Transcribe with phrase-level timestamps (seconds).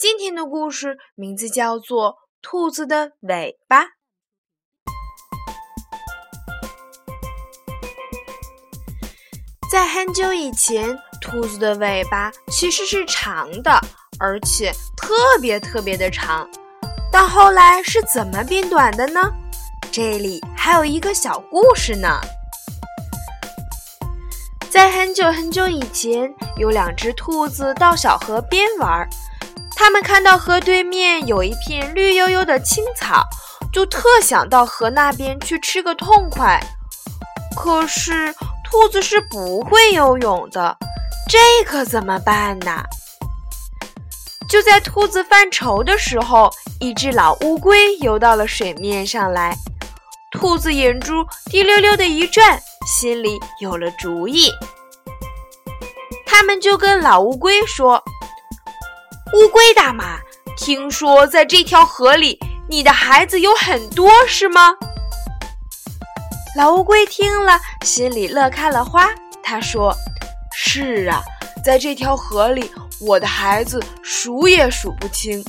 [0.00, 3.84] 今天的故事名字叫做《兔子的尾巴》。
[9.70, 13.78] 在很久以前，兔子的尾巴其实是长的，
[14.18, 16.48] 而且特别特别的长。
[17.12, 19.20] 但后来是怎么变短的呢？
[19.92, 22.18] 这里还有一个小故事呢。
[24.70, 29.06] 在很久很久以前，有两只兔子到小河边玩。
[29.82, 33.24] 他们看到河对面有一片绿油油的青草，
[33.72, 36.60] 就特想到河那边去吃个痛快。
[37.56, 38.30] 可是
[38.62, 40.76] 兔子是不会游泳的，
[41.30, 42.84] 这可怎么办呢？
[44.50, 49.56] 就在兔子犯愁的时候，一只老乌龟游到了水面上来。
[50.30, 54.50] 兔子眼珠滴溜溜的一转，心里有了主意。
[56.26, 58.04] 他们就跟老乌龟说。
[59.32, 60.18] 乌龟大妈，
[60.56, 62.36] 听说在这条河里，
[62.68, 64.74] 你的孩子有很多，是吗？
[66.56, 69.08] 老乌龟听了，心里乐开了花。
[69.40, 69.94] 他说
[70.52, 71.22] ：“是啊，
[71.64, 75.44] 在这条河里，我的孩子数也数不清。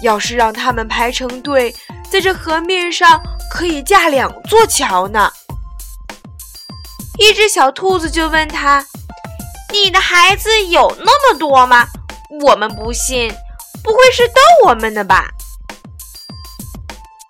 [0.00, 1.74] 要是让他们排成队，
[2.08, 5.28] 在这河面上可以架两座桥呢。”
[7.18, 8.86] 一只小兔子就问他
[9.74, 11.84] ：“你的孩子有那么多吗？”
[12.42, 13.32] 我们不信，
[13.82, 15.28] 不会是逗我们的吧？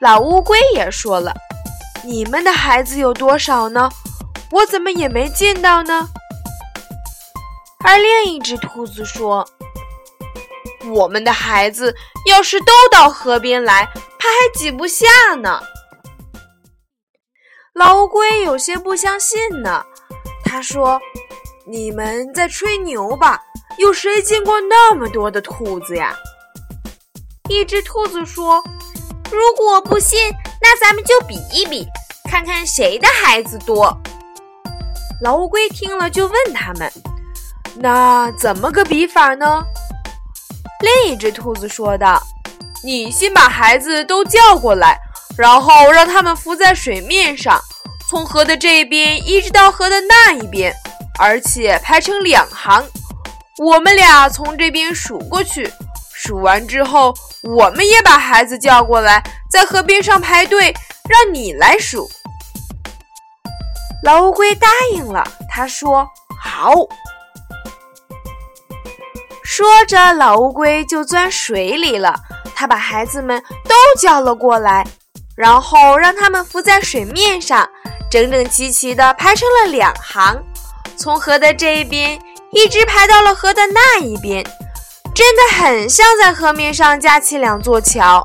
[0.00, 1.34] 老乌龟也说了
[2.04, 3.90] ：“你们的孩子有多少呢？
[4.50, 6.08] 我怎么也没见到呢？”
[7.84, 9.46] 而另一只兔子说
[10.94, 11.94] ：“我们的孩子
[12.26, 13.84] 要是都到河边来，
[14.18, 15.60] 怕还挤不下呢。”
[17.74, 19.84] 老乌龟有些不相信呢，
[20.44, 21.00] 他说
[21.66, 23.40] ：“你们在吹牛吧？”
[23.78, 26.14] 有谁见过那么多的兔子呀？
[27.48, 28.62] 一只兔子说
[29.30, 30.18] ：“如果不信，
[30.62, 31.86] 那咱们就比一比，
[32.30, 33.96] 看看谁的孩子多。”
[35.20, 36.90] 老乌龟听了就问他们
[37.76, 39.62] ：“那怎么个比法呢？”
[40.80, 42.22] 另一只兔子说道
[42.82, 44.98] ：“你先把孩子都叫过来，
[45.36, 47.60] 然后让他们浮在水面上，
[48.08, 50.74] 从河的这边一直到河的那一边，
[51.18, 52.82] 而且排成两行。”
[53.58, 55.70] 我们俩从这边数过去，
[56.12, 60.74] 数完之后，我们也把孩子叫过来，在河边上排队，
[61.08, 62.10] 让你来数。
[64.02, 66.04] 老乌龟答应了，他说
[66.42, 66.72] ：“好。”
[69.44, 72.12] 说着，老乌龟就钻水里了。
[72.56, 74.84] 他把孩子们都叫了过来，
[75.36, 77.68] 然后让他们浮在水面上，
[78.10, 80.42] 整整齐齐地排成了两行，
[80.96, 82.20] 从河的这一边。
[82.54, 84.44] 一直排到了河的那一边，
[85.12, 88.24] 真的很像在河面上架起两座桥。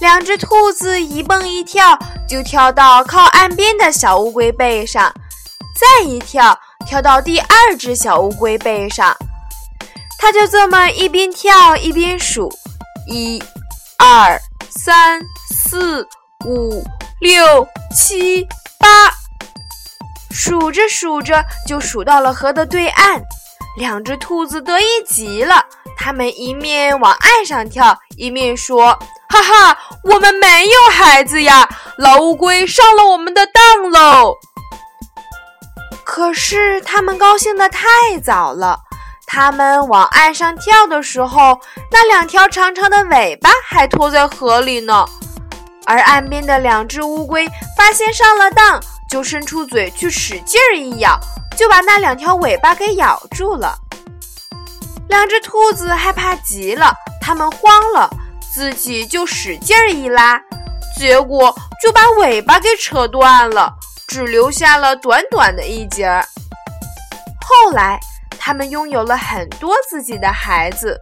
[0.00, 1.96] 两只兔子一蹦一跳，
[2.28, 5.14] 就跳到靠岸边的小乌龟背上，
[5.78, 9.16] 再一跳，跳到第二只小乌龟背上。
[10.18, 12.50] 它就这么一边跳一边数：
[13.06, 13.42] 一、
[13.96, 14.40] 二、
[14.70, 16.06] 三、四、
[16.44, 16.84] 五、
[17.20, 17.66] 六、
[17.96, 18.44] 七、
[18.78, 19.23] 八。
[20.34, 23.22] 数着数着，就数到了河的对岸。
[23.78, 25.64] 两只兔子得意极了，
[25.96, 28.98] 它们一面往岸上跳，一面说
[29.30, 31.68] ：“哈哈，我们没有孩子呀！
[31.98, 34.34] 老乌龟上了我们的当喽！”
[36.04, 37.86] 可是它们高兴得太
[38.22, 38.80] 早了。
[39.26, 41.58] 它们往岸上跳的时候，
[41.90, 45.06] 那两条长长的尾巴还拖在河里呢。
[45.86, 47.46] 而岸边的两只乌龟
[47.76, 48.80] 发现上了当。
[49.14, 51.16] 就伸出嘴去使劲儿一咬，
[51.56, 53.72] 就把那两条尾巴给咬住了。
[55.08, 58.10] 两只兔子害怕极了，它们慌了，
[58.52, 60.36] 自己就使劲儿一拉，
[60.98, 63.72] 结果就把尾巴给扯断了，
[64.08, 66.26] 只留下了短短的一截儿。
[67.40, 68.00] 后来，
[68.36, 70.98] 它们拥有了很多自己的孩子，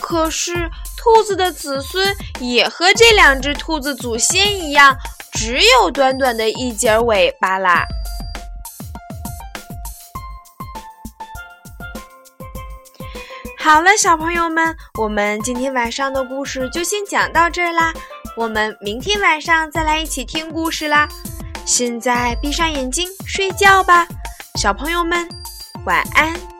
[0.00, 4.96] 可是兔子的子孙也和这两只兔子祖先一样。
[5.32, 7.84] 只有短短的一截尾巴啦！
[13.58, 17.92] 好了，小朋友们，我们今天晚上的故事就先讲到这儿啦。
[18.36, 21.08] 我们明天晚上再来一起听故事啦。
[21.64, 24.06] 现在闭上眼睛睡觉吧，
[24.56, 25.28] 小朋友们，
[25.84, 26.51] 晚安。